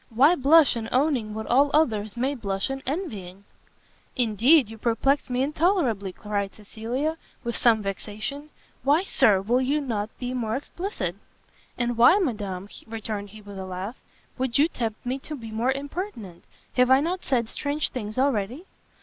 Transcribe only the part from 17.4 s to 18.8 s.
strange things already?"